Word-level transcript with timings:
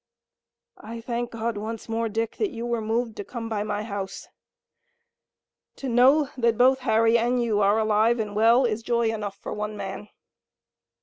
"I 0.79 0.99
thank 0.99 1.29
God 1.29 1.57
once 1.59 1.87
more, 1.87 2.09
Dick, 2.09 2.37
that 2.37 2.49
you 2.49 2.65
were 2.65 2.81
moved 2.81 3.15
to 3.17 3.23
come 3.23 3.49
by 3.49 3.61
my 3.61 3.83
house. 3.83 4.29
To 5.75 5.87
know 5.87 6.29
that 6.35 6.57
both 6.57 6.79
Harry 6.79 7.19
and 7.19 7.39
you 7.39 7.59
are 7.59 7.77
alive 7.77 8.17
and 8.19 8.35
well 8.35 8.65
is 8.65 8.81
joy 8.81 9.13
enough 9.13 9.37
for 9.37 9.53
one 9.53 9.77
man." 9.77 10.09